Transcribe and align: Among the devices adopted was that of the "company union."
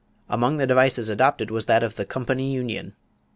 Among 0.27 0.57
the 0.57 0.65
devices 0.65 1.09
adopted 1.09 1.51
was 1.51 1.67
that 1.67 1.83
of 1.83 1.93
the 1.95 2.05
"company 2.07 2.51
union." 2.51 2.95